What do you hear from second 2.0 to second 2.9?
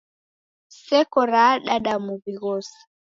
muw'i ghose.